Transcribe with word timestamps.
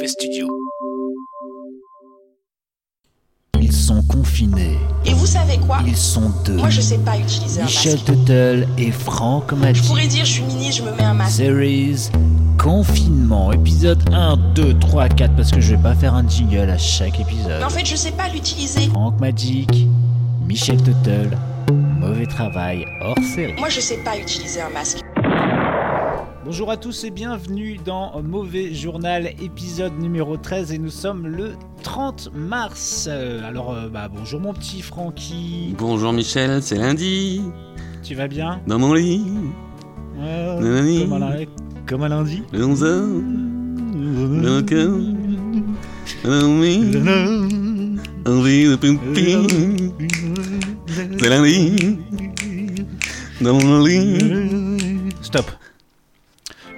Mauvais 0.00 0.08
Studio. 0.08 0.48
Ils 3.60 3.70
sont 3.70 4.02
confinés. 4.04 4.78
Et 5.04 5.12
vous 5.12 5.26
savez 5.26 5.58
quoi? 5.58 5.80
Ils 5.86 5.94
sont 5.94 6.30
deux. 6.46 6.54
Moi, 6.54 6.70
je 6.70 6.80
sais 6.80 6.96
pas 6.96 7.18
utiliser 7.18 7.60
un 7.60 7.64
Michel 7.66 7.92
masque. 7.96 8.06
Tuttle 8.06 8.66
et 8.78 8.92
Franck 8.92 9.50
Je 9.50 9.54
Magic. 9.56 9.84
pourrais 9.84 10.06
dire, 10.06 10.24
je 10.24 10.30
suis 10.32 10.42
ministre, 10.44 10.84
je 10.84 10.90
me 10.90 10.96
mets 10.96 11.02
un 11.02 11.12
masque. 11.12 11.36
Series 11.36 12.08
Confinement, 12.56 13.52
épisode 13.52 14.02
1, 14.10 14.38
2, 14.54 14.78
3, 14.78 15.08
4, 15.10 15.36
parce 15.36 15.50
que 15.50 15.60
je 15.60 15.74
vais 15.74 15.82
pas 15.82 15.94
faire 15.94 16.14
un 16.14 16.26
jingle 16.26 16.70
à 16.70 16.78
chaque 16.78 17.20
épisode. 17.20 17.58
Mais 17.58 17.64
en 17.64 17.68
fait, 17.68 17.84
je 17.84 17.96
sais 17.96 18.12
pas 18.12 18.30
l'utiliser. 18.30 18.88
Franck 18.88 19.20
Magic, 19.20 19.86
Michel 20.46 20.78
Tuttle, 20.82 21.36
mauvais 21.98 22.24
travail 22.24 22.86
hors 23.02 23.18
série. 23.34 23.52
Moi, 23.58 23.68
je 23.68 23.80
sais 23.80 23.98
pas 23.98 24.16
utiliser 24.16 24.62
un 24.62 24.70
masque. 24.70 25.00
Bonjour 26.50 26.72
à 26.72 26.76
tous 26.76 27.04
et 27.04 27.10
bienvenue 27.10 27.78
dans 27.84 28.20
Mauvais 28.24 28.74
Journal, 28.74 29.34
épisode 29.40 29.96
numéro 30.00 30.36
13 30.36 30.72
et 30.72 30.78
nous 30.78 30.90
sommes 30.90 31.28
le 31.28 31.52
30 31.84 32.32
mars. 32.34 33.06
Euh, 33.08 33.48
alors, 33.48 33.72
euh, 33.72 33.88
bah, 33.88 34.08
bonjour 34.12 34.40
mon 34.40 34.52
petit 34.52 34.82
Francky, 34.82 35.76
Bonjour 35.78 36.12
Michel, 36.12 36.60
c'est 36.60 36.74
lundi, 36.74 37.40
tu 38.02 38.16
vas 38.16 38.26
bien? 38.26 38.60
Dans 38.66 38.80
mon 38.80 38.94
lit, 38.94 39.22
Ouais, 40.18 41.06
comme, 41.08 41.22
un, 41.22 41.36
comme 41.86 42.02
un 42.02 42.08
lundi. 42.08 42.42
Le 42.52 42.66
11 42.66 42.82
heures, 42.82 43.08
le 43.94 44.60
cœur, 44.62 44.90
envie, 46.24 46.96
envie 48.26 48.64
de 48.64 48.74
pipi, 48.74 49.92
c'est 51.16 51.28
lundi, 51.28 51.98
dans 53.40 53.54
mon 53.54 53.84
lit. 53.84 54.18
Stop. 55.22 55.48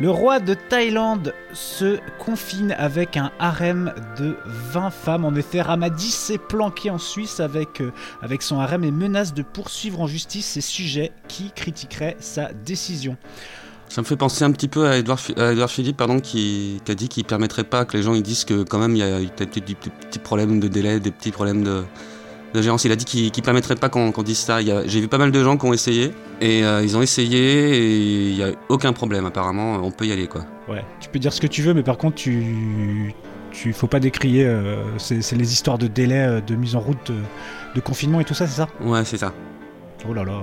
Le 0.02 0.10
roi 0.10 0.40
de 0.40 0.54
Thaïlande 0.54 1.32
se 1.52 2.00
confine 2.18 2.74
avec 2.76 3.16
un 3.16 3.30
harem 3.38 3.94
de 4.18 4.34
20 4.46 4.90
femmes. 4.90 5.24
En 5.24 5.32
effet, 5.36 5.62
Ramadi 5.62 6.10
s'est 6.10 6.38
planqué 6.38 6.90
en 6.90 6.98
Suisse 6.98 7.38
avec, 7.38 7.80
euh, 7.80 7.92
avec 8.20 8.42
son 8.42 8.58
harem 8.58 8.82
et 8.82 8.90
menace 8.90 9.32
de 9.32 9.42
poursuivre 9.42 10.00
en 10.00 10.08
justice 10.08 10.44
ses 10.44 10.60
sujets 10.60 11.12
qui 11.28 11.52
critiqueraient 11.52 12.16
sa 12.18 12.52
décision. 12.52 13.16
Ça 13.88 14.00
me 14.00 14.04
fait 14.04 14.16
penser 14.16 14.42
un 14.42 14.50
petit 14.50 14.66
peu 14.66 14.88
à 14.88 14.98
Edouard, 14.98 15.20
Edouard 15.36 15.70
Philippe 15.70 15.98
pardon, 15.98 16.18
qui, 16.18 16.80
a 16.88 16.94
dit 16.94 17.08
qu'il 17.08 17.22
permettrait 17.22 17.62
pas 17.62 17.84
que 17.84 17.96
les 17.96 18.02
gens 18.02 18.14
ils 18.14 18.24
disent 18.24 18.44
que 18.44 18.64
quand 18.64 18.80
même 18.80 18.96
il 18.96 18.98
y 18.98 19.02
a 19.04 19.22
eu 19.22 19.28
peut-être 19.28 19.64
des 19.64 19.76
petits 19.76 20.18
problèmes 20.18 20.58
de 20.58 20.66
délai, 20.66 20.98
des 20.98 21.12
petits 21.12 21.30
problèmes 21.30 21.62
de, 21.62 21.84
de 22.54 22.62
gérance. 22.62 22.84
Il 22.84 22.92
a 22.92 22.96
dit 22.96 23.04
qu'il 23.04 23.30
qu'il 23.30 23.42
permettrait 23.42 23.76
pas 23.76 23.88
qu'on 23.88 24.10
dise 24.22 24.38
ça. 24.38 24.60
J'ai 24.62 25.00
vu 25.00 25.08
pas 25.08 25.18
mal 25.18 25.32
de 25.32 25.42
gens 25.42 25.56
qui 25.56 25.66
ont 25.66 25.72
essayé 25.72 26.12
et 26.40 26.64
euh, 26.64 26.82
ils 26.82 26.96
ont 26.96 27.02
essayé 27.02 27.76
et 27.76 28.28
il 28.30 28.36
y 28.36 28.42
a 28.42 28.52
aucun 28.68 28.92
problème 28.92 29.26
apparemment. 29.26 29.80
On 29.82 29.90
peut 29.90 30.06
y 30.06 30.12
aller 30.12 30.26
quoi. 30.26 30.44
Ouais, 30.68 30.84
tu 31.00 31.08
peux 31.08 31.18
dire 31.18 31.32
ce 31.32 31.40
que 31.40 31.46
tu 31.46 31.62
veux, 31.62 31.74
mais 31.74 31.82
par 31.82 31.98
contre, 31.98 32.16
tu. 32.16 33.14
Tu 33.50 33.74
faut 33.74 33.86
pas 33.86 34.00
décrier. 34.00 34.46
euh, 34.46 34.76
c'est 34.96 35.36
les 35.36 35.52
histoires 35.52 35.76
de 35.76 35.86
délai, 35.86 36.20
euh, 36.26 36.40
de 36.40 36.54
mise 36.54 36.74
en 36.74 36.80
route, 36.80 37.10
de, 37.10 37.16
de 37.74 37.80
confinement 37.80 38.18
et 38.18 38.24
tout 38.24 38.32
ça, 38.32 38.46
c'est 38.46 38.56
ça? 38.56 38.68
Ouais, 38.82 39.04
c'est 39.04 39.18
ça. 39.18 39.34
Oh 40.08 40.14
là 40.14 40.24
là. 40.24 40.42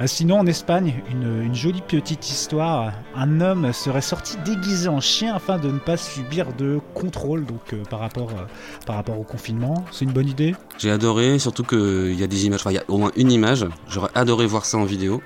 Euh, 0.00 0.06
sinon, 0.06 0.40
en 0.40 0.46
Espagne, 0.46 1.02
une, 1.10 1.42
une 1.42 1.54
jolie 1.54 1.80
petite 1.80 2.28
histoire. 2.28 2.92
Un 3.14 3.40
homme 3.40 3.72
serait 3.72 4.02
sorti 4.02 4.36
déguisé 4.44 4.88
en 4.88 5.00
chien 5.00 5.34
afin 5.34 5.58
de 5.58 5.70
ne 5.70 5.78
pas 5.78 5.96
subir 5.96 6.52
de 6.52 6.78
contrôle 6.94 7.46
donc, 7.46 7.72
euh, 7.72 7.82
par, 7.88 8.00
rapport, 8.00 8.30
euh, 8.30 8.44
par 8.86 8.96
rapport 8.96 9.18
au 9.18 9.22
confinement. 9.22 9.84
C'est 9.92 10.04
une 10.04 10.12
bonne 10.12 10.28
idée? 10.28 10.54
J'ai 10.78 10.90
adoré, 10.90 11.38
surtout 11.38 11.64
qu'il 11.64 12.18
y 12.18 12.22
a 12.22 12.26
des 12.26 12.46
images, 12.46 12.60
enfin 12.60 12.70
il 12.70 12.74
y 12.74 12.78
a 12.78 12.84
au 12.88 12.98
moins 12.98 13.12
une 13.16 13.32
image. 13.32 13.66
J'aurais 13.88 14.10
adoré 14.14 14.46
voir 14.46 14.66
ça 14.66 14.76
en 14.76 14.84
vidéo. 14.84 15.22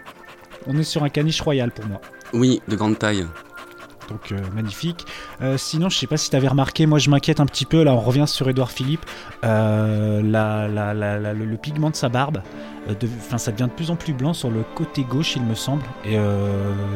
On 0.69 0.79
est 0.79 0.85
sur 0.85 1.03
un 1.03 1.09
caniche 1.09 1.41
royal 1.41 1.73
pour 1.73 1.87
moi. 1.87 2.01
Oui, 2.33 2.63
de 2.69 2.77
grande 2.77 2.99
taille. 2.99 3.27
Donc 4.09 4.33
euh, 4.33 4.39
magnifique. 4.55 5.07
Euh, 5.43 5.57
sinon, 5.57 5.89
je 5.89 5.99
sais 5.99 6.07
pas 6.07 6.17
si 6.17 6.31
tu 6.31 6.37
avais 6.37 6.49
remarqué, 6.49 6.87
moi 6.87 6.99
je 6.99 7.11
m'inquiète 7.11 7.41
un 7.41 7.47
petit 7.47 7.65
peu. 7.67 7.83
Là, 7.83 7.93
on 7.95 8.01
revient 8.01 8.25
sur 8.27 8.49
Édouard 8.49 8.71
Philippe. 8.71 9.05
Euh, 9.45 10.21
la- 10.23 10.69
la- 10.69 10.95
la- 10.95 11.19
la- 11.19 11.33
le, 11.35 11.45
le 11.45 11.57
pigment 11.57 11.91
de 11.91 11.97
sa 11.97 12.09
barbe, 12.09 12.43
de- 12.89 13.09
ça 13.37 13.53
devient 13.53 13.69
de 13.71 13.75
plus 13.77 13.91
en 13.91 13.97
plus 13.97 14.13
blanc 14.13 14.33
sur 14.35 14.51
le 14.51 14.65
côté 14.75 15.05
gauche, 15.05 15.35
il 15.37 15.43
me 15.43 15.55
semble. 15.55 15.83
Et 16.05 16.17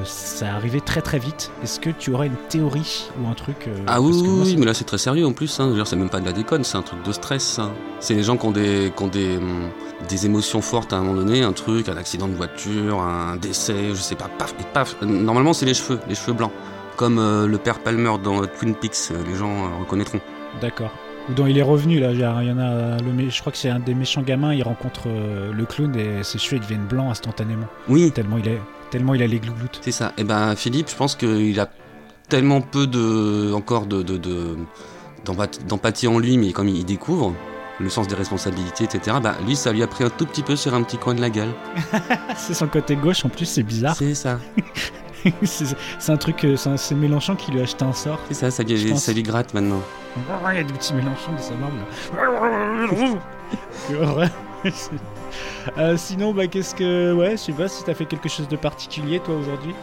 ça 0.05 0.55
arrivait 0.55 0.81
très 0.81 1.01
très 1.03 1.19
vite. 1.19 1.51
Est-ce 1.63 1.81
que 1.81 1.91
tu 1.91 2.13
aurais 2.13 2.27
une 2.27 2.37
théorie 2.49 3.09
ou 3.23 3.29
un 3.29 3.35
truc 3.35 3.69
Ah 3.87 4.01
oui, 4.01 4.13
moi, 4.23 4.45
mais 4.59 4.67
là 4.67 4.75
c'est 4.75 4.85
très 4.85 4.99
sérieux 4.99 5.27
en 5.27 5.33
plus. 5.33 5.59
Hein. 5.61 5.75
C'est 5.85 5.97
même 5.97 6.09
pas 6.11 6.21
de 6.21 6.27
la 6.27 6.33
déconne, 6.33 6.65
c'est 6.65 6.77
un 6.77 6.83
truc 6.83 7.03
de 7.05 7.13
stress. 7.13 7.43
ça. 7.45 7.71
C'est 8.01 8.15
les 8.15 8.23
gens 8.23 8.37
qui 8.37 8.47
ont 8.47 8.51
des, 8.53 8.93
qui 8.97 9.03
ont 9.03 9.09
des, 9.09 9.37
hum, 9.39 9.69
des 10.09 10.27
émotions 10.27 10.61
fortes 10.61 10.93
à 10.93 10.97
un 10.97 11.01
moment 11.01 11.15
donné, 11.15 11.43
un 11.43 11.53
truc, 11.53 11.89
un 11.89 11.97
accident 11.97 12.29
de 12.29 12.35
voiture, 12.35 13.01
un 13.01 13.37
décès, 13.37 13.91
je 13.91 13.95
sais 13.95 14.15
pas, 14.17 14.29
paf, 14.39 14.55
et 14.61 14.65
paf. 14.73 14.97
Normalement 15.03 15.53
c'est 15.53 15.67
les 15.67 15.75
cheveux, 15.75 15.99
les 16.09 16.15
cheveux 16.15 16.35
blancs. 16.35 16.53
Comme 16.97 17.19
euh, 17.19 17.47
le 17.47 17.59
père 17.59 17.81
Palmer 17.81 18.13
dans 18.23 18.45
Twin 18.47 18.75
Peaks, 18.75 19.11
euh, 19.11 19.23
les 19.29 19.35
gens 19.37 19.51
euh, 19.67 19.79
reconnaîtront. 19.81 20.21
D'accord. 20.61 20.91
Ou 21.29 21.35
dans 21.35 21.47
Il 21.47 21.59
est 21.59 21.63
revenu, 21.63 21.99
là, 22.01 22.13
il 22.13 22.21
y 22.21 22.25
en 22.27 22.59
a, 22.59 22.97
le, 22.99 23.29
je 23.29 23.41
crois 23.41 23.53
que 23.53 23.59
c'est 23.59 23.69
un 23.69 23.81
des 23.81 23.95
méchants 23.95 24.23
gamins, 24.23 24.55
il 24.55 24.63
rencontre 24.63 25.09
le 25.09 25.65
clown 25.67 25.95
et 25.97 26.23
ses 26.23 26.39
cheveux 26.39 26.61
deviennent 26.61 26.87
blancs 26.87 27.11
instantanément. 27.11 27.67
Oui, 27.89 28.13
Tellement 28.13 28.39
il, 28.39 28.47
est, 28.49 28.61
tellement 28.91 29.13
il 29.15 29.23
a 29.23 29.27
les 29.27 29.41
glougloutes. 29.41 29.81
c'est 29.83 29.91
ça. 29.93 30.13
Et 30.19 30.25
ben 30.25 30.55
Philippe, 30.55 30.89
je 30.89 30.95
pense 30.95 31.17
qu'il 31.17 31.59
a 31.59 31.69
tellement 32.29 32.61
peu 32.61 32.87
de, 32.87 33.53
encore 33.53 33.87
de, 33.87 34.03
de, 34.03 34.17
de- 34.19 34.57
d'empathie 35.25 35.65
d'empathie 35.65 36.07
en 36.07 36.21
lui, 36.21 36.39
mais 36.39 36.53
comme 36.53 36.69
il 36.69 36.85
découvre 36.85 37.35
le 37.81 37.89
sens 37.91 38.07
des 38.07 38.15
responsabilités, 38.15 38.85
etc. 38.85 39.17
Bah 39.21 39.35
lui, 39.45 39.57
ça 39.57 39.73
lui 39.73 39.83
a 39.83 39.89
pris 39.89 40.05
un 40.05 40.11
tout 40.11 40.27
petit 40.27 40.43
peu 40.43 40.55
sur 40.55 40.75
un 40.75 40.83
petit 40.85 40.97
coin 40.97 41.13
de 41.15 41.21
la 41.21 41.29
gueule. 41.29 41.53
c'est 42.37 42.55
son 42.55 42.69
côté 42.69 42.95
gauche 42.95 43.25
en 43.25 43.29
plus, 43.29 43.47
c'est 43.47 43.65
bizarre. 43.65 43.97
C'est 43.97 44.15
ça. 44.15 44.39
c'est 45.43 46.13
un 46.13 46.17
truc, 46.17 46.45
euh, 46.45 46.57
c'est 46.57 46.95
Mélenchon 46.95 47.37
qui 47.37 47.51
lui 47.53 47.61
a 47.61 47.65
acheté 47.65 47.85
un 47.85 47.93
sort. 47.93 48.19
C'est 48.29 48.35
ça, 48.35 48.51
ça 48.51 48.63
lui, 48.63 48.91
pense. 48.91 49.05
ça 49.05 49.13
lui 49.13 49.23
gratte 49.23 49.55
maintenant. 49.55 49.81
Il 50.17 50.57
y 50.57 50.59
a 50.59 50.63
des 50.63 50.73
petits 50.73 50.95
Mélenchon 50.95 51.33
de 51.35 51.41
sa 51.41 51.55
barbe 51.55 51.75
là. 54.21 54.29
Euh, 55.79 55.97
sinon, 55.97 56.33
bah 56.33 56.47
qu'est-ce 56.47 56.75
que. 56.75 57.13
Ouais, 57.13 57.33
je 57.33 57.37
sais 57.37 57.53
pas 57.53 57.69
si 57.69 57.85
t'as 57.85 57.93
fait 57.93 58.07
quelque 58.07 58.29
chose 58.29 58.49
de 58.49 58.57
particulier 58.57 59.21
toi 59.21 59.35
aujourd'hui? 59.37 59.75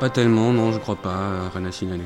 Pas 0.00 0.08
tellement, 0.08 0.52
non, 0.52 0.72
je 0.72 0.78
crois 0.78 0.96
pas, 0.96 1.14
euh, 1.14 1.48
rien 1.54 1.64
à 1.66 1.72
signaler. 1.72 2.04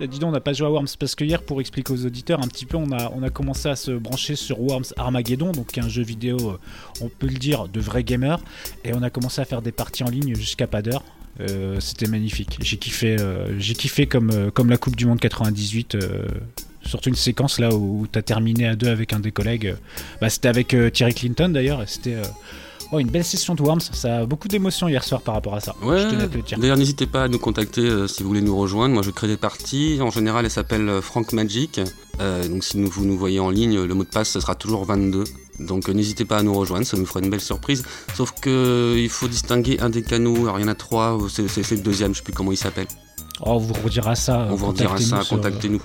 Euh, 0.00 0.06
Dis 0.06 0.18
donc, 0.18 0.30
on 0.30 0.32
n'a 0.32 0.40
pas 0.40 0.52
joué 0.52 0.66
à 0.66 0.70
Worms 0.70 0.88
parce 0.98 1.14
que 1.14 1.24
hier, 1.24 1.42
pour 1.42 1.60
expliquer 1.60 1.92
aux 1.92 2.06
auditeurs 2.06 2.40
un 2.42 2.48
petit 2.48 2.66
peu, 2.66 2.76
on 2.76 2.90
a, 2.92 3.10
on 3.14 3.22
a 3.22 3.30
commencé 3.30 3.68
à 3.68 3.76
se 3.76 3.92
brancher 3.92 4.34
sur 4.34 4.60
Worms 4.60 4.92
Armageddon, 4.96 5.52
donc 5.52 5.78
un 5.78 5.88
jeu 5.88 6.02
vidéo, 6.02 6.36
euh, 6.40 6.58
on 7.00 7.08
peut 7.08 7.28
le 7.28 7.38
dire, 7.38 7.68
de 7.68 7.80
vrais 7.80 8.04
gamers, 8.04 8.40
et 8.84 8.94
on 8.94 9.02
a 9.02 9.10
commencé 9.10 9.40
à 9.40 9.44
faire 9.44 9.62
des 9.62 9.72
parties 9.72 10.04
en 10.04 10.10
ligne 10.10 10.34
jusqu'à 10.34 10.66
pas 10.66 10.82
d'heure. 10.82 11.04
Euh, 11.40 11.80
C'était 11.80 12.06
magnifique. 12.06 12.58
J'ai 12.60 12.76
kiffé, 12.76 13.16
euh, 13.18 13.58
j'ai 13.58 13.74
kiffé 13.74 14.06
comme, 14.06 14.30
euh, 14.30 14.50
comme 14.50 14.70
la 14.70 14.76
Coupe 14.76 14.96
du 14.96 15.06
Monde 15.06 15.20
98. 15.20 15.94
euh, 15.96 16.26
Surtout 16.86 17.08
une 17.08 17.14
séquence 17.14 17.58
là 17.58 17.74
où 17.74 18.06
tu 18.12 18.18
as 18.18 18.22
terminé 18.22 18.66
à 18.66 18.76
deux 18.76 18.88
avec 18.88 19.14
un 19.14 19.18
des 19.20 19.32
collègues. 19.32 19.74
Bah, 20.20 20.28
c'était 20.28 20.48
avec 20.48 20.76
Thierry 20.92 21.14
Clinton 21.14 21.48
d'ailleurs. 21.48 21.80
et 21.82 21.86
C'était 21.86 22.18
oh, 22.92 22.98
une 22.98 23.08
belle 23.08 23.24
session 23.24 23.54
de 23.54 23.62
Worms. 23.62 23.80
Ça 23.80 24.18
a 24.18 24.26
beaucoup 24.26 24.48
d'émotions 24.48 24.86
hier 24.86 25.02
soir 25.02 25.22
par 25.22 25.34
rapport 25.34 25.54
à 25.54 25.60
ça. 25.60 25.74
Ouais, 25.82 26.04
d'ailleurs 26.58 26.76
n'hésitez 26.76 27.06
pas 27.06 27.24
à 27.24 27.28
nous 27.28 27.38
contacter 27.38 28.06
si 28.06 28.22
vous 28.22 28.28
voulez 28.28 28.42
nous 28.42 28.54
rejoindre. 28.54 28.92
Moi 28.92 29.02
je 29.02 29.10
crée 29.10 29.28
des 29.28 29.38
parties, 29.38 29.98
en 30.02 30.10
général 30.10 30.44
elle 30.44 30.50
s'appelle 30.50 31.00
Frank 31.00 31.32
Magic. 31.32 31.80
Donc 32.18 32.62
si 32.62 32.76
nous, 32.76 32.90
vous 32.90 33.06
nous 33.06 33.16
voyez 33.16 33.40
en 33.40 33.48
ligne, 33.48 33.80
le 33.82 33.94
mot 33.94 34.04
de 34.04 34.10
passe 34.10 34.28
ce 34.28 34.40
sera 34.40 34.54
toujours 34.54 34.84
22. 34.84 35.24
Donc 35.58 35.88
euh, 35.88 35.92
n'hésitez 35.92 36.24
pas 36.24 36.38
à 36.38 36.42
nous 36.42 36.54
rejoindre, 36.54 36.86
ça 36.86 36.96
nous 36.96 37.06
fera 37.06 37.20
une 37.20 37.30
belle 37.30 37.40
surprise. 37.40 37.84
Sauf 38.14 38.32
que 38.40 38.50
euh, 38.50 39.00
il 39.00 39.08
faut 39.08 39.28
distinguer 39.28 39.80
un 39.80 39.90
des 39.90 40.02
canaux, 40.02 40.42
alors 40.42 40.58
il 40.58 40.62
y 40.62 40.64
en 40.64 40.68
a 40.68 40.74
trois, 40.74 41.18
c'est 41.28 41.70
le 41.70 41.82
deuxième, 41.82 42.12
je 42.12 42.18
sais 42.18 42.24
plus 42.24 42.32
comment 42.32 42.52
il 42.52 42.56
s'appelle. 42.56 42.86
Oh, 43.40 43.52
on 43.52 43.58
vous 43.58 43.74
redira 43.74 44.14
ça. 44.14 44.48
On 44.50 44.54
vous 44.54 44.66
redira 44.68 44.98
ça, 44.98 45.22
contactez-nous. 45.28 45.82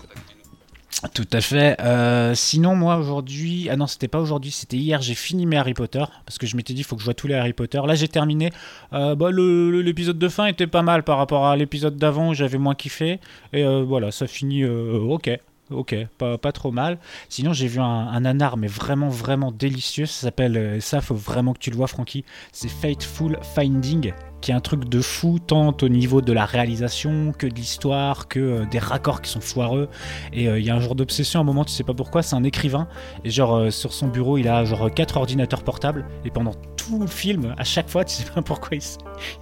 Tout 1.14 1.28
à 1.32 1.40
fait. 1.40 1.80
Euh, 1.80 2.36
sinon, 2.36 2.76
moi 2.76 2.98
aujourd'hui, 2.98 3.70
ah 3.70 3.78
non, 3.78 3.88
c'était 3.88 4.10
pas 4.10 4.20
aujourd'hui, 4.20 4.52
c'était 4.52 4.76
hier. 4.76 5.02
J'ai 5.02 5.16
fini 5.16 5.46
mes 5.46 5.56
Harry 5.56 5.74
Potter 5.74 6.04
parce 6.26 6.38
que 6.38 6.46
je 6.46 6.58
m'étais 6.58 6.74
dit, 6.74 6.82
il 6.82 6.84
faut 6.84 6.96
que 6.96 7.02
je 7.02 7.06
vois 7.06 7.14
tous 7.14 7.28
les 7.28 7.36
Harry 7.36 7.54
Potter. 7.54 7.80
Là, 7.86 7.96
j'ai 7.96 8.10
terminé. 8.10 8.52
Euh, 8.92 9.16
bah, 9.16 9.32
l'épisode 9.32 10.20
de 10.20 10.28
fin 10.28 10.48
était 10.48 10.68
pas 10.68 10.82
mal 10.82 11.04
par 11.04 11.18
rapport 11.18 11.46
à 11.46 11.56
l'épisode 11.56 11.96
d'avant 11.96 12.30
où 12.30 12.34
j'avais 12.34 12.58
moins 12.58 12.76
kiffé. 12.76 13.20
Et 13.54 13.64
euh, 13.64 13.84
voilà, 13.84 14.12
ça 14.12 14.28
finit. 14.28 14.64
euh, 14.64 15.00
ok. 15.00 15.30
Ok, 15.72 15.96
pas, 16.18 16.52
trop 16.52 16.72
mal. 16.72 16.98
Sinon, 17.30 17.54
j'ai 17.54 17.68
vu 17.68 17.80
un, 17.80 17.86
un 17.86 18.56
mais 18.56 18.68
vraiment, 18.68 19.10
vraiment 19.10 19.52
délicieux. 19.52 20.08
Ça 20.08 20.22
s'appelle, 20.22 20.58
euh, 20.58 20.80
ça, 20.80 21.00
faut 21.00 21.16
vraiment 21.16 21.54
que 21.54 21.60
tu 21.60 21.70
le 21.70 21.76
vois, 21.76 21.88
Francky. 21.88 22.26
C'est 22.52 22.70
Fateful 22.70 23.38
Finding, 23.56 24.14
qui 24.42 24.50
est 24.50 24.54
un 24.56 24.62
truc 24.62 24.90
de 24.90 25.00
fou, 25.00 25.38
tant 25.38 25.76
au 25.82 25.90
niveau 25.90 26.22
de 26.22 26.34
la 26.34 26.46
réalisation 26.46 27.34
que 27.38 27.46
de 27.46 27.54
l'histoire, 27.54 28.28
que 28.28 28.40
euh, 28.40 28.66
des 28.66 28.80
raccords 28.80 29.22
qui 29.22 29.30
sont 29.30 29.42
foireux. 29.42 29.90
Et 30.34 30.48
euh, 30.48 30.60
il 30.60 30.66
y 30.66 30.72
a 30.72 30.76
un 30.76 30.80
genre 30.80 30.96
d'obsession, 30.96 31.40
à 31.40 31.44
un 31.44 31.46
moment, 31.46 31.66
tu 31.66 31.72
sais 31.72 31.84
pas 31.84 31.94
pourquoi, 31.94 32.24
c'est 32.24 32.36
un 32.36 32.44
écrivain. 32.44 32.88
Et 33.24 33.30
genre, 33.30 33.72
sur 33.72 33.94
son 33.94 34.08
bureau, 34.08 34.40
il 34.40 34.48
a 34.48 34.66
genre 34.66 34.92
quatre 34.92 35.18
ordinateurs 35.18 35.64
portables. 35.64 36.06
Et 36.26 36.32
pendant 36.32 36.54
le 36.98 37.08
film, 37.08 37.54
à 37.58 37.64
chaque 37.64 37.90
fois, 37.90 38.04
tu 38.04 38.16
sais 38.16 38.32
pas 38.32 38.42
pourquoi, 38.42 38.78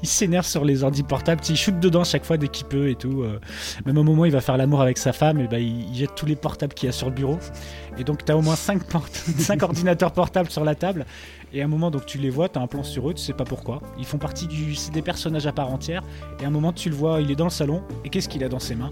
il 0.02 0.08
s'énerve 0.08 0.46
sur 0.46 0.66
les 0.66 0.84
ordi 0.84 1.04
portables. 1.04 1.42
Il 1.50 1.56
shoot 1.56 1.80
dedans 1.80 2.04
chaque 2.04 2.26
fois 2.26 2.38
dès 2.38 2.48
qu'il 2.48 2.68
peut 2.68 2.90
et 2.90 2.96
tout. 2.96 3.22
euh. 3.22 3.40
Même 3.86 3.98
au 3.98 4.04
moment 4.04 4.24
où 4.24 4.26
il 4.26 4.32
va 4.32 4.42
faire 4.42 4.58
l'amour 4.58 4.82
avec 4.82 4.98
sa 4.98 5.14
femme, 5.14 5.40
et 5.40 5.48
ben 5.48 5.60
il, 5.60 5.96
jette 5.96 6.16
tous 6.16 6.26
les 6.26 6.36
portables 6.36 6.74
qu'il 6.74 6.88
y 6.88 6.90
a 6.90 6.92
sur 6.92 7.08
le 7.08 7.14
bureau. 7.14 7.40
Et 7.98 8.04
donc, 8.04 8.26
tu 8.26 8.32
as 8.32 8.38
au 8.38 8.42
moins 8.42 8.56
5, 8.56 8.82
ordinateurs 9.62 10.12
portables 10.12 10.50
sur 10.50 10.64
la 10.64 10.76
table. 10.76 11.06
Et 11.54 11.62
à 11.62 11.66
un 11.66 11.70
moment, 11.70 11.92
donc 11.92 12.06
tu 12.06 12.18
les 12.18 12.30
vois, 12.30 12.50
tu 12.50 12.60
as 12.60 12.62
un 12.62 12.68
plan 12.68 12.84
sur 12.84 13.10
eux, 13.10 13.14
tu 13.14 13.22
sais 13.22 13.34
pas 13.34 13.46
pourquoi. 13.46 13.82
Ils 13.98 14.06
font 14.06 14.18
partie 14.18 14.48
du. 14.48 14.76
Des 14.94 15.02
personnages 15.02 15.48
à 15.48 15.52
part 15.54 15.72
entière. 15.72 16.04
Et 16.42 16.46
à 16.46 16.48
un 16.48 16.52
moment, 16.52 16.74
tu 16.74 16.90
le 16.90 16.96
vois, 16.96 17.22
il 17.22 17.32
est 17.32 17.36
dans 17.36 17.46
le 17.46 17.50
salon. 17.50 17.82
Et 18.04 18.10
qu'est-ce 18.10 18.28
qu'il 18.28 18.44
a 18.44 18.50
dans 18.50 18.60
ses 18.60 18.76
mains? 18.76 18.92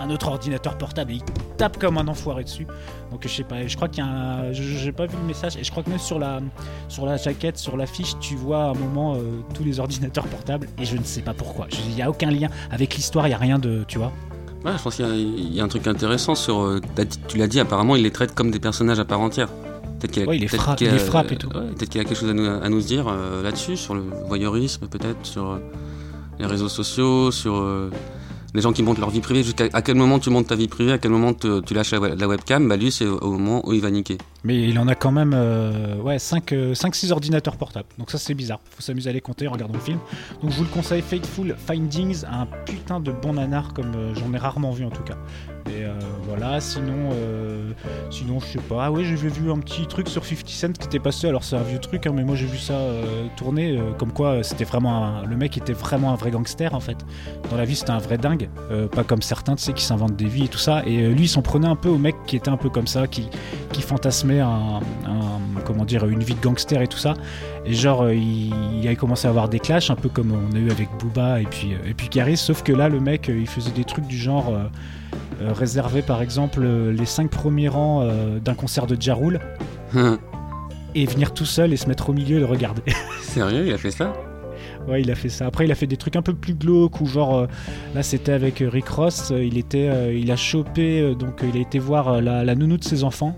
Un 0.00 0.10
autre 0.10 0.28
ordinateur 0.28 0.76
portable 0.78 1.12
et 1.12 1.14
il 1.16 1.22
tape 1.56 1.78
comme 1.78 1.98
un 1.98 2.08
enfoiré 2.08 2.44
dessus. 2.44 2.66
Donc 3.10 3.20
je 3.22 3.28
sais 3.28 3.44
pas, 3.44 3.66
je 3.66 3.76
crois 3.76 3.88
qu'il 3.88 4.04
y 4.04 4.06
a 4.06 4.10
un, 4.10 4.52
je- 4.52 4.62
j'ai 4.62 4.92
pas 4.92 5.06
vu 5.06 5.16
le 5.20 5.26
message 5.26 5.56
et 5.56 5.64
je 5.64 5.70
crois 5.70 5.82
que 5.82 5.90
même 5.90 5.98
sur 5.98 6.18
la 6.18 6.40
sur 6.88 7.06
la 7.06 7.16
jaquette, 7.16 7.58
sur 7.58 7.76
l'affiche, 7.76 8.14
tu 8.20 8.34
vois 8.36 8.64
à 8.64 8.68
un 8.70 8.74
moment 8.74 9.14
euh, 9.14 9.18
tous 9.54 9.64
les 9.64 9.78
ordinateurs 9.80 10.26
portables 10.26 10.68
et 10.78 10.84
je 10.84 10.96
ne 10.96 11.04
sais 11.04 11.22
pas 11.22 11.34
pourquoi. 11.34 11.66
Il 11.88 11.94
y 11.96 12.02
a 12.02 12.10
aucun 12.10 12.30
lien 12.30 12.48
avec 12.70 12.94
l'histoire, 12.96 13.26
il 13.28 13.30
y 13.30 13.34
a 13.34 13.38
rien 13.38 13.58
de, 13.58 13.84
tu 13.86 13.98
vois. 13.98 14.12
Ouais, 14.64 14.72
je 14.78 14.82
pense 14.82 14.96
qu'il 14.96 15.06
y, 15.06 15.10
a- 15.10 15.14
il 15.14 15.54
y 15.54 15.60
a 15.60 15.64
un 15.64 15.68
truc 15.68 15.86
intéressant 15.86 16.34
sur. 16.34 16.60
euh, 16.62 16.80
tu 17.28 17.36
l'as 17.38 17.46
dit, 17.48 17.60
apparemment, 17.60 17.96
il 17.96 18.02
les 18.02 18.10
traite 18.10 18.34
comme 18.34 18.50
des 18.50 18.58
personnages 18.60 18.98
à 18.98 19.04
part 19.04 19.20
entière. 19.20 19.48
Peut-être 20.00 20.10
qu'il 20.12 20.22
a, 20.22 20.26
Ouais, 20.26 20.36
il 20.38 20.48
frappe- 20.48 20.80
a- 20.82 20.98
frappe 20.98 21.32
et 21.32 21.36
tout. 21.36 21.48
ouais, 21.48 21.66
peut-être 21.76 21.88
qu'il 21.90 22.00
a 22.00 22.04
quelque 22.04 22.18
chose 22.18 22.30
à 22.30 22.34
nous, 22.34 22.46
à 22.46 22.68
nous 22.68 22.80
dire 22.80 23.06
euh, 23.08 23.42
là-dessus, 23.42 23.76
sur 23.76 23.94
le 23.94 24.02
voyeurisme, 24.26 24.86
peut-être, 24.88 25.24
sur 25.24 25.50
euh, 25.50 25.58
les 26.38 26.46
réseaux 26.46 26.68
sociaux, 26.70 27.30
sur 27.30 27.54
euh, 27.56 27.90
les 28.54 28.60
gens 28.60 28.72
qui 28.72 28.82
montent 28.82 28.98
leur 28.98 29.10
vie 29.10 29.20
privée. 29.20 29.42
Jusqu'à 29.42 29.68
à 29.72 29.82
quel 29.82 29.96
moment 29.96 30.18
tu 30.18 30.30
montes 30.30 30.46
ta 30.46 30.54
vie 30.54 30.68
privée, 30.68 30.92
à 30.92 30.98
quel 30.98 31.10
moment 31.10 31.34
tu 31.34 31.74
lâches 31.74 31.92
la, 31.92 32.14
la 32.14 32.28
webcam, 32.28 32.68
bah 32.68 32.76
lui, 32.76 32.90
c'est 32.90 33.06
au 33.06 33.32
moment 33.32 33.66
où 33.68 33.72
il 33.72 33.80
va 33.80 33.90
niquer. 33.90 34.18
Mais 34.44 34.68
il 34.68 34.78
en 34.78 34.86
a 34.88 34.94
quand 34.94 35.10
même 35.10 35.32
euh, 35.34 35.96
ouais, 36.02 36.16
5-6 36.18 37.12
ordinateurs 37.12 37.56
portables. 37.56 37.88
Donc 37.98 38.10
ça 38.10 38.18
c'est 38.18 38.34
bizarre. 38.34 38.60
Faut 38.70 38.82
s'amuser 38.82 39.08
à 39.10 39.12
les 39.12 39.20
compter 39.22 39.48
en 39.48 39.52
regardant 39.52 39.74
le 39.74 39.80
film. 39.80 39.98
Donc 40.42 40.50
je 40.50 40.56
vous 40.58 40.64
le 40.64 40.68
conseille, 40.68 41.00
Fateful 41.02 41.56
Findings, 41.66 42.24
un 42.30 42.46
putain 42.66 43.00
de 43.00 43.10
bon 43.10 43.32
nanar 43.34 43.72
comme 43.72 43.92
euh, 43.96 44.14
j'en 44.14 44.32
ai 44.34 44.38
rarement 44.38 44.70
vu 44.72 44.84
en 44.84 44.90
tout 44.90 45.02
cas. 45.02 45.16
Et 45.70 45.82
euh, 45.82 45.94
voilà, 46.28 46.60
sinon, 46.60 47.08
euh, 47.14 47.72
sinon 48.10 48.38
je 48.38 48.44
sais 48.44 48.58
pas. 48.58 48.84
Ah 48.84 48.92
ouais, 48.92 49.02
j'ai 49.04 49.14
vu 49.16 49.50
un 49.50 49.58
petit 49.60 49.86
truc 49.86 50.08
sur 50.10 50.22
50 50.26 50.46
Cent 50.46 50.72
qui 50.78 50.86
était 50.88 50.98
passé. 50.98 51.26
Alors 51.26 51.42
c'est 51.42 51.56
un 51.56 51.62
vieux 51.62 51.78
truc, 51.78 52.06
hein, 52.06 52.12
mais 52.14 52.22
moi 52.22 52.36
j'ai 52.36 52.44
vu 52.44 52.58
ça 52.58 52.74
euh, 52.74 53.26
tourner. 53.38 53.78
euh, 53.78 53.92
comme 53.98 54.12
quoi 54.12 54.28
euh, 54.28 54.42
c'était 54.42 54.64
vraiment 54.64 55.04
un- 55.06 55.24
le 55.24 55.36
mec 55.36 55.56
était 55.56 55.72
vraiment 55.72 56.12
un 56.12 56.16
vrai 56.16 56.30
gangster 56.30 56.74
en 56.74 56.80
fait. 56.80 56.98
Dans 57.50 57.56
la 57.56 57.64
vie 57.64 57.76
c'était 57.76 57.92
un 57.92 57.98
vrai 57.98 58.18
dingue. 58.18 58.50
Euh, 58.70 58.88
pas 58.88 59.04
comme 59.04 59.22
certains, 59.22 59.56
tu 59.56 59.62
sais, 59.62 59.72
qui 59.72 59.84
s'inventent 59.84 60.16
des 60.16 60.26
vies 60.26 60.44
et 60.44 60.48
tout 60.48 60.58
ça. 60.58 60.82
Et 60.86 61.00
euh, 61.02 61.08
lui 61.14 61.22
il 61.24 61.28
s'en 61.28 61.40
prenait 61.40 61.66
un 61.68 61.76
peu 61.76 61.88
au 61.88 61.98
mec 61.98 62.14
qui 62.26 62.36
était 62.36 62.50
un 62.50 62.58
peu 62.58 62.68
comme 62.68 62.86
ça, 62.86 63.06
qui 63.06 63.30
qui 63.72 63.80
fantasmait 63.80 64.33
un, 64.40 64.80
un- 65.06 65.60
comment 65.64 65.84
dire 65.84 66.06
une 66.06 66.22
vie 66.22 66.34
de 66.34 66.40
gangster 66.40 66.82
et 66.82 66.86
tout 66.88 66.98
ça. 66.98 67.14
Et 67.64 67.72
genre 67.74 68.02
euh, 68.02 68.14
il, 68.14 68.52
il 68.80 68.86
avait 68.86 68.96
commencé 68.96 69.26
à 69.26 69.30
avoir 69.30 69.48
des 69.48 69.58
clashs 69.58 69.90
un 69.90 69.96
peu 69.96 70.08
comme 70.08 70.32
on 70.32 70.54
a 70.54 70.58
eu 70.58 70.70
avec 70.70 70.88
Booba 70.98 71.40
et 71.40 71.44
puis 71.46 71.74
euh, 71.74 71.88
et 71.90 71.94
puis 71.94 72.08
Karis 72.08 72.36
sauf 72.36 72.62
que 72.62 72.72
là 72.72 72.88
le 72.88 73.00
mec 73.00 73.28
euh, 73.28 73.38
il 73.38 73.46
faisait 73.48 73.70
des 73.70 73.84
trucs 73.84 74.06
du 74.06 74.16
genre 74.18 74.50
euh, 74.50 75.52
réserver 75.52 76.02
par 76.02 76.20
exemple 76.22 76.62
les 76.62 77.06
cinq 77.06 77.30
premiers 77.30 77.68
rangs 77.68 78.02
euh, 78.02 78.38
d'un 78.40 78.54
concert 78.54 78.86
de 78.86 78.96
Jarul 79.00 79.40
et 80.94 81.06
venir 81.06 81.32
tout 81.34 81.44
seul 81.46 81.72
et 81.72 81.76
se 81.76 81.86
mettre 81.88 82.10
au 82.10 82.12
milieu 82.12 82.36
et 82.36 82.40
le 82.40 82.46
regarder. 82.46 82.82
Sérieux, 83.22 83.64
il 83.66 83.72
a 83.72 83.78
fait 83.78 83.90
ça? 83.90 84.12
Ouais, 84.88 85.00
il 85.00 85.10
a 85.10 85.14
fait 85.14 85.28
ça. 85.30 85.46
Après, 85.46 85.64
il 85.64 85.72
a 85.72 85.74
fait 85.74 85.86
des 85.86 85.96
trucs 85.96 86.16
un 86.16 86.22
peu 86.22 86.34
plus 86.34 86.54
glauques 86.54 87.00
où 87.00 87.06
genre 87.06 87.36
euh, 87.36 87.46
là, 87.94 88.02
c'était 88.02 88.32
avec 88.32 88.60
euh, 88.60 88.68
Rick 88.68 88.88
Ross. 88.88 89.30
euh, 89.30 89.42
il 89.42 89.56
était, 89.56 89.88
euh, 89.88 90.12
il 90.14 90.30
a 90.30 90.36
chopé, 90.36 91.14
donc 91.18 91.42
il 91.42 91.56
a 91.56 91.60
été 91.60 91.78
voir 91.78 92.20
la, 92.20 92.44
la 92.44 92.54
nounou 92.54 92.76
de 92.76 92.84
ses 92.84 93.02
enfants 93.02 93.36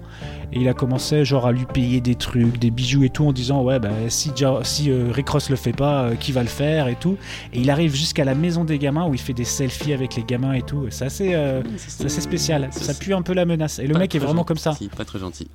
et 0.52 0.58
il 0.60 0.68
a 0.68 0.74
commencé 0.74 1.24
genre 1.24 1.46
à 1.46 1.52
lui 1.52 1.64
payer 1.66 2.00
des 2.00 2.14
trucs, 2.14 2.58
des 2.58 2.70
bijoux 2.70 3.04
et 3.04 3.10
tout 3.10 3.26
en 3.26 3.32
disant 3.32 3.62
ouais 3.62 3.78
bah 3.78 3.90
si 4.08 4.30
si 4.62 4.92
Rick 4.92 5.28
Ross 5.28 5.50
le 5.50 5.56
fait 5.56 5.72
pas, 5.72 6.10
qui 6.18 6.32
va 6.32 6.42
le 6.42 6.48
faire 6.48 6.88
et 6.88 6.96
tout. 6.96 7.16
Et 7.52 7.60
il 7.60 7.70
arrive 7.70 7.94
jusqu'à 7.94 8.24
la 8.24 8.34
maison 8.34 8.64
des 8.64 8.78
gamins 8.78 9.06
où 9.06 9.14
il 9.14 9.20
fait 9.20 9.32
des 9.32 9.44
selfies 9.44 9.92
avec 9.92 10.16
les 10.16 10.22
gamins 10.24 10.52
et 10.52 10.62
tout. 10.62 10.86
C'est 10.90 11.04
assez, 11.04 11.36
c'est 11.76 12.06
assez 12.06 12.20
spécial. 12.20 12.68
Ça 12.70 12.94
pue 12.94 13.14
un 13.14 13.22
peu 13.22 13.34
la 13.34 13.44
menace. 13.44 13.78
Et 13.78 13.86
le 13.86 13.92
Pas 13.92 14.00
mec 14.00 14.14
est 14.14 14.18
vraiment 14.18 14.44
comme 14.44 14.58
ça. 14.58 14.76
Pas 14.96 15.04
très 15.04 15.18
gentil. 15.18 15.48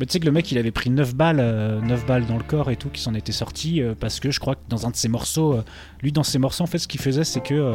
Mais 0.00 0.06
tu 0.06 0.12
sais 0.12 0.20
que 0.20 0.24
le 0.24 0.32
mec 0.32 0.50
il 0.50 0.56
avait 0.56 0.70
pris 0.70 0.88
9 0.88 1.14
balles, 1.14 1.40
euh, 1.40 1.78
9 1.82 2.06
balles 2.06 2.24
dans 2.24 2.38
le 2.38 2.42
corps 2.42 2.70
et 2.70 2.76
tout, 2.76 2.88
qui 2.88 3.02
s'en 3.02 3.14
était 3.14 3.32
sorti 3.32 3.82
euh, 3.82 3.92
parce 3.98 4.18
que 4.18 4.30
je 4.30 4.40
crois 4.40 4.54
que 4.54 4.60
dans 4.70 4.86
un 4.86 4.90
de 4.90 4.96
ses 4.96 5.08
morceaux, 5.08 5.52
euh, 5.52 5.62
lui 6.02 6.10
dans 6.10 6.22
ses 6.22 6.38
morceaux 6.38 6.64
en 6.64 6.66
fait 6.66 6.78
ce 6.78 6.88
qu'il 6.88 7.00
faisait 7.00 7.22
c'est 7.22 7.42
que 7.42 7.74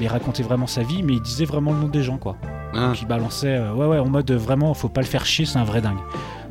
il 0.00 0.06
racontait 0.06 0.44
vraiment 0.44 0.68
sa 0.68 0.84
vie 0.84 1.02
mais 1.02 1.14
il 1.14 1.20
disait 1.20 1.44
vraiment 1.44 1.72
le 1.72 1.80
nom 1.80 1.88
des 1.88 2.04
gens 2.04 2.16
quoi. 2.16 2.36
Ah, 2.74 2.86
Donc 2.86 3.02
il 3.02 3.08
balançait 3.08 3.58
ouais 3.58 3.86
ouais 3.86 3.98
en 3.98 4.08
mode 4.08 4.30
vraiment 4.30 4.72
faut 4.72 4.88
pas 4.88 5.00
le 5.00 5.08
faire 5.08 5.26
chier 5.26 5.46
c'est 5.46 5.58
un 5.58 5.64
vrai 5.64 5.80
dingue. 5.80 5.98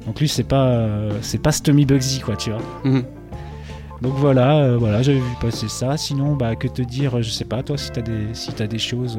Donc 0.05 0.19
lui 0.19 0.27
c'est 0.27 0.43
pas 0.43 0.89
c'est 1.21 1.41
pas 1.41 1.53
Stommy 1.53 1.85
Bugsy 1.85 2.19
quoi 2.19 2.35
tu 2.35 2.51
vois. 2.51 2.61
mhm. 2.83 3.03
Donc 4.01 4.15
voilà 4.15 4.75
voilà 4.75 5.01
j'avais 5.03 5.19
vu 5.19 5.35
passer 5.39 5.69
ça. 5.69 5.95
Sinon 5.95 6.35
bah 6.35 6.57
que 6.57 6.67
te 6.67 6.81
dire 6.81 7.21
je 7.21 7.29
sais 7.29 7.45
pas 7.45 7.63
toi 7.63 7.77
si 7.77 7.91
t'as 7.91 8.01
des 8.01 8.33
si 8.33 8.51
t'as 8.51 8.67
des 8.67 8.79
choses. 8.79 9.17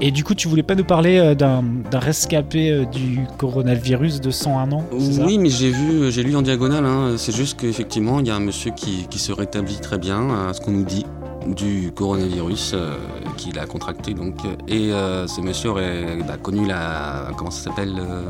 Et 0.00 0.10
du 0.10 0.24
coup 0.24 0.34
tu 0.34 0.46
voulais 0.48 0.62
pas 0.62 0.74
nous 0.74 0.84
parler 0.84 1.18
euh, 1.18 1.34
d'un 1.34 1.62
rescapé 1.94 2.70
euh, 2.70 2.84
du 2.84 3.20
coronavirus 3.38 4.20
de 4.20 4.30
101 4.30 4.72
ans 4.72 4.84
Oui, 4.92 5.38
mais 5.38 5.48
j'ai 5.48 5.70
vu, 5.70 6.10
j'ai 6.12 6.22
lu 6.22 6.36
en 6.36 6.42
diagonale. 6.42 6.84
hein. 6.84 7.14
C'est 7.16 7.34
juste 7.34 7.58
qu'effectivement, 7.60 8.20
il 8.20 8.26
y 8.26 8.30
a 8.30 8.36
un 8.36 8.40
monsieur 8.40 8.72
qui, 8.76 9.06
qui 9.08 9.18
se 9.18 9.32
rétablit 9.32 9.76
très 9.76 9.98
bien, 9.98 10.48
à 10.48 10.52
ce 10.52 10.60
qu'on 10.60 10.72
nous 10.72 10.84
dit, 10.84 11.06
du 11.46 11.92
coronavirus 11.94 12.72
euh, 12.74 12.94
qu'il 13.36 13.58
a 13.58 13.66
contracté. 13.66 14.12
Donc, 14.12 14.34
et 14.68 14.92
euh, 14.92 15.26
ce 15.26 15.40
monsieur 15.40 15.70
aurait 15.70 16.18
bah, 16.26 16.36
connu 16.42 16.66
la, 16.66 17.28
comment 17.36 17.50
ça 17.50 17.70
s'appelle, 17.70 17.94
euh, 17.98 18.22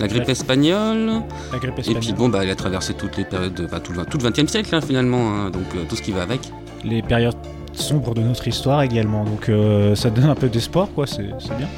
la 0.00 0.08
grippe 0.08 0.28
espagnole. 0.28 1.22
La 1.52 1.58
grippe 1.58 1.74
Et 1.76 1.80
espagnole. 1.80 2.00
puis 2.02 2.12
bon, 2.14 2.28
bah, 2.30 2.44
il 2.44 2.50
a 2.50 2.54
traversé 2.54 2.94
toutes 2.94 3.16
les 3.18 3.24
périodes, 3.24 3.54
de, 3.54 3.66
bah, 3.66 3.80
tout, 3.80 3.92
le, 3.92 4.04
tout 4.06 4.16
le 4.18 4.24
20e 4.30 4.46
siècle 4.48 4.74
hein, 4.74 4.80
finalement. 4.80 5.30
hein. 5.34 5.50
donc 5.50 5.86
tout 5.88 5.96
ce 5.96 6.02
qui 6.02 6.12
va 6.12 6.22
avec. 6.22 6.40
les 6.84 7.02
périodes 7.02 7.34
sombres 7.80 8.14
de 8.14 8.22
notre 8.22 8.46
histoire 8.46 8.82
également. 8.82 9.24
Donc 9.24 9.48
euh, 9.48 9.94
ça 9.94 10.10
donne 10.10 10.26
un 10.30 10.34
peu 10.34 10.48
d'espoir, 10.48 10.88
quoi, 10.94 11.06
c'est 11.06 11.24
bien. 11.56 11.68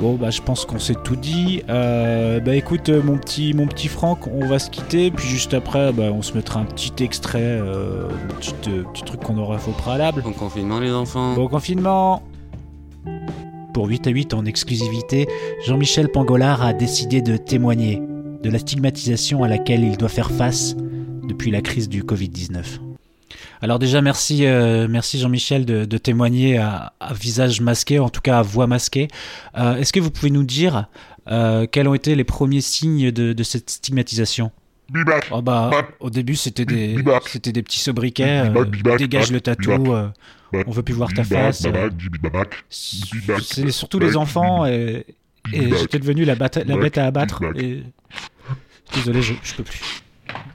Bon, 0.00 0.14
bah 0.14 0.30
je 0.30 0.40
pense 0.40 0.64
qu'on 0.64 0.78
s'est 0.78 0.96
tout 1.04 1.16
dit. 1.16 1.62
Euh, 1.68 2.40
bah 2.40 2.54
écoute, 2.54 2.88
euh, 2.88 3.02
mon 3.02 3.18
petit, 3.18 3.52
mon 3.52 3.66
petit 3.66 3.88
Franck, 3.88 4.26
on 4.28 4.46
va 4.46 4.58
se 4.58 4.70
quitter. 4.70 5.10
Puis 5.10 5.28
juste 5.28 5.52
après, 5.52 5.92
bah, 5.92 6.04
on 6.10 6.22
se 6.22 6.32
mettra 6.32 6.60
un 6.60 6.64
petit 6.64 7.04
extrait, 7.04 7.42
euh, 7.42 8.08
un 8.08 8.34
petit, 8.34 8.54
petit 8.54 9.02
truc 9.02 9.20
qu'on 9.20 9.36
aura 9.36 9.58
fait 9.58 9.70
au 9.70 9.74
préalable. 9.74 10.22
En 10.26 10.32
confinement, 10.32 10.80
les 10.80 10.90
enfants. 10.90 11.34
Bon 11.34 11.48
confinement 11.48 12.22
Pour 13.74 13.88
8 13.88 14.06
à 14.06 14.10
8 14.10 14.32
en 14.32 14.46
exclusivité, 14.46 15.28
Jean-Michel 15.66 16.08
Pangolard 16.08 16.62
a 16.62 16.72
décidé 16.72 17.20
de 17.20 17.36
témoigner 17.36 18.00
de 18.42 18.48
la 18.48 18.58
stigmatisation 18.58 19.44
à 19.44 19.48
laquelle 19.48 19.84
il 19.84 19.98
doit 19.98 20.08
faire 20.08 20.30
face 20.30 20.76
depuis 21.28 21.50
la 21.50 21.60
crise 21.60 21.90
du 21.90 22.04
Covid-19. 22.04 22.89
Alors 23.62 23.78
déjà 23.78 24.00
merci, 24.00 24.46
euh, 24.46 24.86
merci 24.88 25.18
Jean-Michel 25.18 25.64
de, 25.64 25.84
de 25.84 25.98
témoigner 25.98 26.58
à, 26.58 26.92
à 27.00 27.12
visage 27.14 27.60
masqué, 27.60 27.98
en 27.98 28.08
tout 28.08 28.20
cas 28.20 28.38
à 28.38 28.42
voix 28.42 28.66
masquée. 28.66 29.08
Euh, 29.56 29.76
Est-ce 29.76 29.92
que 29.92 30.00
vous 30.00 30.10
pouvez 30.10 30.30
nous 30.30 30.44
dire 30.44 30.86
euh, 31.28 31.66
quels 31.70 31.86
ont 31.88 31.94
été 31.94 32.14
les 32.14 32.24
premiers 32.24 32.60
signes 32.60 33.10
de, 33.10 33.32
de 33.32 33.42
cette 33.42 33.70
stigmatisation? 33.70 34.50
Bibac, 34.90 35.28
Oh 35.30 35.40
bah, 35.40 35.70
au 36.00 36.10
début 36.10 36.34
c'était 36.34 36.64
des, 36.64 36.96
c'était 37.26 37.52
des 37.52 37.62
petits 37.62 37.78
sobriquets, 37.78 38.50
dégage 38.98 39.30
le 39.30 39.40
tatou, 39.40 39.94
on 40.52 40.70
veut 40.70 40.82
plus 40.82 40.94
voir 40.94 41.12
ta 41.12 41.22
face. 41.22 41.64
c'est 42.68 43.70
surtout 43.70 44.00
les 44.00 44.16
enfants 44.16 44.66
et, 44.66 45.06
j'étais 45.52 45.98
devenu 45.98 46.24
la, 46.24 46.34
bête 46.34 46.98
à 46.98 47.06
abattre 47.06 47.42
et 47.56 47.84
désolé 48.94 49.22
je, 49.22 49.34
je 49.42 49.54
peux 49.54 49.62
plus. 49.62 50.02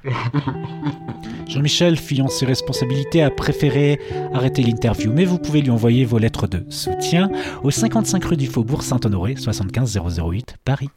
Jean-Michel, 1.47 1.97
fuyant 1.97 2.27
ses 2.27 2.45
responsabilités, 2.45 3.21
a 3.21 3.29
préféré 3.29 3.99
arrêter 4.33 4.61
l'interview, 4.61 5.11
mais 5.11 5.25
vous 5.25 5.37
pouvez 5.37 5.61
lui 5.61 5.69
envoyer 5.69 6.05
vos 6.05 6.17
lettres 6.17 6.47
de 6.47 6.65
soutien 6.69 7.29
au 7.63 7.71
55 7.71 8.23
rue 8.25 8.37
du 8.37 8.47
Faubourg 8.47 8.83
Saint-Honoré, 8.83 9.35
75 9.35 9.99
008, 10.17 10.57
Paris. 10.65 10.89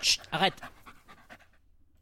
Chut, 0.00 0.20
arrête 0.32 0.71